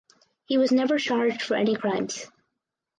[0.45, 2.25] He was never charged for any crimes.